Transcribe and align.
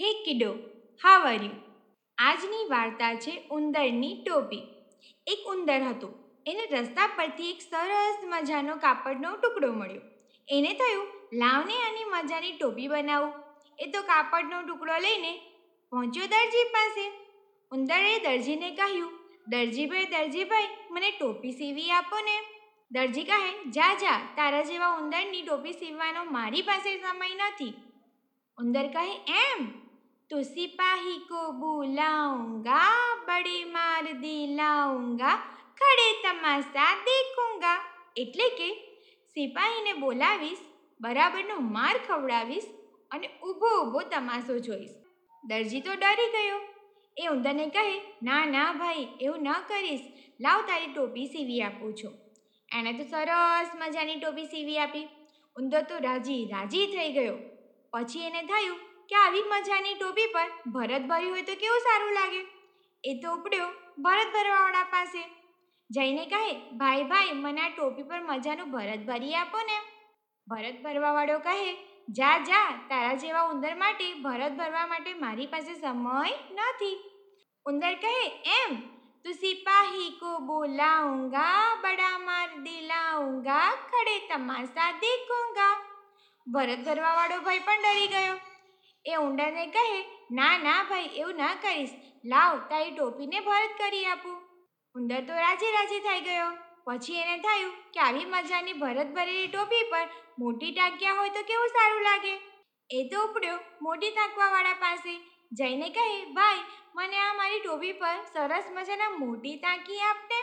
હે 0.00 0.12
કિડો 0.12 0.52
how 1.04 1.26
are 1.26 1.34
you 1.34 1.50
આજની 2.18 2.64
વાર્તા 2.70 3.14
છે 3.14 3.48
ઉંદરની 3.50 4.22
ટોપી. 4.26 4.62
એક 5.26 5.38
ઉંદર 5.46 5.82
હતો. 5.82 6.08
એને 6.46 6.66
રસ્તા 6.66 7.06
પરથી 7.06 7.50
એક 7.50 7.60
સરસ 7.60 8.16
મજાનો 8.24 8.76
કાપડનો 8.76 9.36
ટુકડો 9.36 9.72
મળ્યો. 9.72 10.00
એને 10.48 10.72
થયું, 10.74 11.06
લાવને 11.32 11.74
આની 11.74 12.04
મજાની 12.04 12.52
ટોપી 12.52 12.88
બનાવું. 12.88 13.32
એ 13.78 13.90
તો 13.90 14.02
કાપડનો 14.02 14.62
ટુકડો 14.62 14.98
લઈને 14.98 15.40
પહોંચ્યો 15.90 16.26
દરજી 16.26 16.64
પાસે. 16.64 17.10
ઉંદરે 17.72 18.18
દરજીને 18.18 18.70
કહ્યું, 18.70 19.12
દરજીભાઈ 19.48 20.04
દરજીભાઈ, 20.04 20.68
મને 20.90 21.10
ટોપી 21.10 21.52
સીવી 21.52 21.90
આપો 21.90 22.20
ને. 22.20 22.40
દરજી 22.90 23.24
કહે, 23.24 23.70
જા 23.70 23.94
જા, 23.94 24.20
તારા 24.36 24.62
જેવા 24.62 24.88
ઉંદરની 24.88 25.42
ટોપી 25.42 25.72
સીવવાનો 25.72 26.24
મારી 26.24 26.62
પાસે 26.62 26.98
સમય 26.98 27.34
નથી. 27.34 27.74
ઉંદર 28.58 28.86
કહે, 28.86 29.20
એમ? 29.28 29.85
तो 30.29 30.41
सिपाही 30.45 31.15
को 31.29 31.41
बुलाऊंगा 31.53 32.83
बड़े 33.27 33.57
मार 33.71 34.05
दिलाऊंगा 34.19 35.31
ખડે 35.81 36.07
તમાશા 36.23 36.89
દેખુંગા 37.05 37.77
એટલે 38.15 38.47
કે 38.57 38.69
સિપાહીને 39.35 39.93
બોલાવીશ 39.95 40.63
બરાબરનો 40.99 41.57
માર 41.69 41.93
ખવડાવીશ 41.99 42.67
અને 43.11 43.27
ઊભો 43.43 43.71
ઊભો 43.75 44.03
તમાશો 44.09 44.57
જોઈશ 44.59 44.95
દરજી 45.43 45.81
તો 45.81 45.95
ડરી 45.95 46.29
ગયો 46.29 46.59
એ 47.17 47.29
ઉંદરને 47.29 47.65
કહે 47.69 47.85
ના 48.21 48.43
ના 48.47 48.67
ભાઈ 48.73 49.07
એવું 49.19 49.47
ન 49.47 49.65
કરીશ 49.67 50.05
લાવ 50.39 50.67
તારી 50.67 50.91
ટોપી 50.91 51.27
સીવી 51.27 51.61
આપું 51.61 51.95
છું 51.95 52.13
એણે 52.71 52.93
તો 52.93 53.03
સરસ 53.05 53.73
મજાની 53.81 54.19
ટોપી 54.19 54.47
સીવી 54.47 54.79
આપી 54.79 55.07
ઉંદર 55.55 55.83
તો 55.85 55.99
રાજી 55.99 56.41
રાજી 56.47 56.87
થઈ 56.87 57.11
ગયો 57.11 57.37
પછી 57.93 58.25
એને 58.25 58.41
થયું 58.45 58.79
કે 59.08 59.16
આવી 59.16 59.42
મજાની 59.42 59.94
ટોપી 59.94 60.26
પર 60.26 60.50
ભરત 60.66 61.00
ભર્યું 61.00 61.32
હોય 61.32 61.42
તો 61.42 61.54
કેવું 61.54 61.78
સારું 61.78 62.12
લાગે? 62.12 62.46
એ 63.04 63.20
તો 63.20 63.32
ઉપડ્યો 63.32 63.68
ભરત 63.98 64.26
ભરવાવાળા 64.34 64.82
પાસે. 64.82 65.24
જઈને 65.90 66.26
કહે, 66.26 66.52
ભાઈ 66.72 67.02
ભાઈ, 67.02 67.32
મને 67.32 67.60
આ 67.60 67.68
ટોપી 67.68 68.02
પર 68.02 68.20
મજાનું 68.20 68.70
ભરત 68.70 68.98
ભરી 68.98 69.34
આપો 69.34 69.60
ને. 69.60 69.80
ભરત 70.48 70.82
ભરવાવાળો 70.84 71.38
કહે, 71.38 71.74
જા 72.08 72.38
જા, 72.38 72.86
તારા 72.88 73.14
જેવા 73.14 73.42
ઉંદર 73.42 73.74
માટે 73.74 74.14
ભરત 74.14 74.52
ભરવા 74.52 74.86
માટે 74.86 75.14
મારી 75.14 75.46
પાસે 75.46 75.74
સમય 75.74 76.30
નથી. 76.52 77.10
ઉંદર 77.66 77.94
કહે, 77.94 78.42
એમ? 78.44 78.96
तो 79.24 79.32
सिपाही 79.32 80.10
को 80.10 80.38
बोलाऊंगा 80.38 81.74
બડા 81.80 82.18
માર 82.18 82.56
દિલાઉંગા, 82.56 83.74
ખડે 83.74 84.16
तमाशा 84.16 84.92
દેખુંગા 84.92 85.80
ભરત 86.46 86.78
ભરવાવાળો 86.78 87.40
ભાઈ 87.40 87.58
પણ 87.58 87.74
ડરી 87.74 88.06
ગયો. 88.06 88.55
એ 89.06 89.16
ઊંડાને 89.16 89.66
કહે, 89.66 90.04
ના 90.30 90.58
ના 90.58 90.82
ભાઈ, 90.82 91.10
એવું 91.14 91.34
ના 91.36 91.54
કરીશ. 91.54 91.90
લાવ, 92.24 92.58
તારી 92.58 92.90
ટોપીને 92.90 93.40
ભરત 93.40 93.70
કરી 93.78 94.04
આપું. 94.04 94.36
ઉંદર 94.94 95.24
તો 95.24 95.32
રાજી 95.32 95.72
રાજી 95.72 96.00
થઈ 96.00 96.20
ગયો. 96.20 96.50
પછી 96.84 97.14
એને 97.14 97.38
થયું 97.38 97.72
કે 97.92 98.00
આવી 98.00 98.24
મજાની 98.24 98.72
ભરત 98.72 99.06
ભરેલી 99.06 99.48
ટોપી 99.48 99.88
પર 99.92 100.08
મોટી 100.38 100.72
ટાંક્યા 100.72 101.12
હોય 101.12 101.28
તો 101.28 101.42
કેવું 101.42 101.68
સારું 101.68 102.02
લાગે? 102.02 102.40
એ 102.90 103.08
તો 103.08 103.24
ઉપડ્યો 103.24 103.58
મોટી 103.82 104.10
ટાંકવાવાળા 104.10 104.72
પાસે. 104.72 105.20
જઈને 105.52 105.88
કહે, 105.88 106.24
ભાઈ, 106.24 106.56
મને 106.94 107.18
આ 107.18 107.34
મારી 107.34 107.60
ટોપી 107.60 107.92
પર 107.92 108.16
સરસ 108.32 108.64
મજાના 108.70 109.10
મોટી 109.10 109.56
ટાંકી 109.56 110.00
આપને 110.00 110.40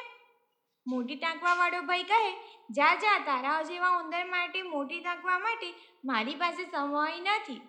મોટી 0.87 1.15
ટાંકવાવાળો 1.15 1.81
ભાઈ 1.81 2.03
કહે, 2.03 2.33
જા 2.69 2.95
જા, 2.95 3.19
તારા 3.19 3.61
જેવા 3.61 3.89
ઉંદર 3.89 4.25
માટે, 4.25 4.61
મોટી 4.61 4.99
ટાંકવા 4.99 5.39
માટે 5.39 5.73
મારી 6.05 6.35
પાસે 6.35 6.65
સમય 6.65 7.19
નથી. 7.19 7.61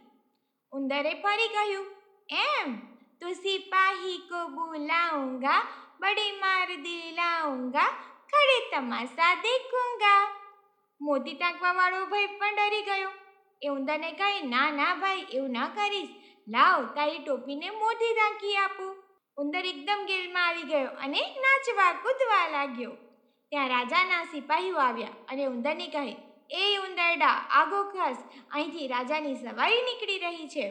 ઉંદરે 0.74 1.14
ફરી 1.14 1.48
કહ્યું, 1.48 1.86
એમ? 2.30 2.78
તો 3.20 3.32
સિપાહી 3.32 4.18
કો 4.18 4.48
બુલાઉંગા, 4.48 5.66
બડે 6.00 6.32
માર 6.32 6.76
દિલાઉંગા 6.76 7.90
ખડે 8.30 8.70
તમાશા 8.70 9.34
દેખુંગા. 9.34 10.24
મોતી 11.00 11.34
ટાંકવા 11.34 11.72
વાળો 11.72 12.06
ભાઈ 12.06 12.26
પણ 12.26 12.54
ડરી 12.54 12.82
ગયો. 12.82 13.10
એ 13.62 13.68
ઉંદરને 13.68 14.12
કહે 14.12 14.42
ના 14.42 14.70
ના 14.70 14.94
ભાઈ, 14.94 15.26
એવું 15.32 15.50
ના 15.50 15.68
કરીશ. 15.68 16.08
લાવ, 16.48 16.84
તારી 16.84 17.18
ટોપીને 17.18 17.70
મોતી 17.70 18.14
ટાંકી 18.14 18.56
આપું. 18.56 18.96
ઉંદર 19.36 19.66
એકદમ 19.66 20.04
ગેલમાં 20.06 20.46
આવી 20.46 20.62
ગયો 20.62 20.90
અને 20.90 21.20
નાચવા 21.20 21.92
કૂદવા 21.92 22.48
લાગ્યો. 22.48 22.90
ત્યાં 23.50 23.68
રાજાના 23.68 24.24
સિપાહીઓ 24.24 24.76
આવ્યા 24.76 25.08
અને 25.28 25.44
ઉંદરને 25.46 25.86
કહે 25.86 26.16
એ 26.50 26.76
ઉંદરડા 26.78 27.36
આગો 27.50 27.82
ખાસ. 27.84 28.18
અહીંથી 28.52 28.88
રાજાની 28.88 29.34
સવારી 29.34 29.82
નીકળી 29.82 30.18
રહી 30.18 30.48
છે. 30.48 30.66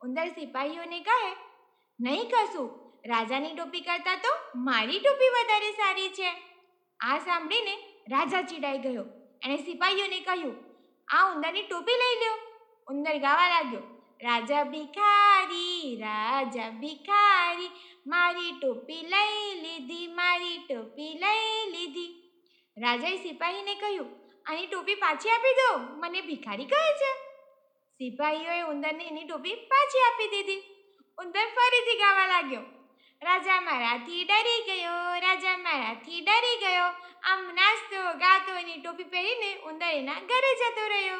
ઉંદર 0.00 0.28
સિપાહીઓને 0.28 1.00
કહે, 1.00 1.30
નહીં 2.00 2.28
કશું. 2.28 2.70
રાજાની 3.06 3.54
ટોપી 3.54 3.80
કરતાં 3.80 4.18
તો 4.18 4.32
મારી 4.56 5.00
ટોપી 5.00 5.28
વધારે 5.28 5.70
સારી 5.72 6.08
છે. 6.08 6.30
આ 7.00 7.18
સાંભળીને 7.18 7.74
રાજા 8.08 8.42
ચીડાઈ 8.42 8.78
ગયો. 8.78 9.04
એણે 9.42 9.56
સિપાહીઓને 9.56 10.20
કહ્યું, 10.20 10.56
આ 11.08 11.24
ઉંદરની 11.34 11.62
ટોપી 11.62 11.98
લઈ 12.02 12.16
લ્યો. 12.20 12.38
ઉંદર 12.88 13.18
ગાવા 13.18 13.48
લાગ્યો, 13.48 13.82
રાજા 14.22 14.64
ભિખારી 14.64 15.96
રાજા 16.00 16.70
ભિખારી, 16.70 17.70
મારી 18.06 18.52
ટોપી 18.52 19.06
લઈ 19.06 19.54
લીધી, 19.60 20.06
મારી 20.06 20.58
ટોપી 20.58 21.14
લઈ 21.18 21.70
લીધી. 21.70 22.12
રાજાએ 22.76 23.16
સિપાહીને 23.16 23.74
કહ્યું 23.74 24.23
આની 24.46 24.66
ટોપી 24.66 24.94
પાછી 24.94 25.30
આપી 25.30 25.54
દો 25.54 25.78
મને 25.78 26.20
ભિખારી 26.20 26.64
કહે 26.64 26.92
છે. 26.92 27.12
સિપાહીઓએ 27.98 28.60
ઉંદરને 28.60 29.04
એની 29.04 29.24
ટોપી 29.24 29.54
પાછી 29.54 30.00
આપી 30.00 30.28
દીધી. 30.28 30.62
ઉંદર 31.18 31.44
ફરીથી 31.44 31.98
ગાવા 31.98 32.26
લાગ્યો. 32.26 32.60
રાજા 33.22 33.60
મારાથી 33.60 34.24
ડરી 34.24 34.62
ગયો, 34.62 34.92
રાજા 35.20 35.56
મારાથી 35.56 36.20
ડરી 36.20 36.56
ગયો. 36.56 36.84
આમ 37.22 37.54
નાસ્તો 37.54 38.18
ગાતો 38.18 38.52
એની 38.52 38.80
ટોપી 38.80 39.04
પહેરીને 39.04 39.56
ઉંદર 39.56 39.86
એના 39.86 40.12
ઘરે 40.12 40.54
જતો 40.54 40.88
રહ્યો. 40.88 41.18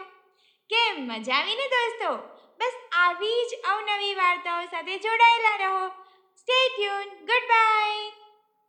કેમ? 0.71 0.97
મજા 0.99 1.35
આવીને 1.35 1.69
દોસ્તો? 1.69 2.17
બસ 2.59 2.73
આવી 2.93 3.45
જ 3.45 3.67
અવનવી 3.69 4.15
વાર્તાઓ 4.15 4.65
સાથે 4.65 4.99
જોડાયેલા 4.99 5.57
રહો. 5.57 5.89
Stay 6.37 6.69
tune 6.69 7.05
good 7.05 7.49
bye 7.49 8.24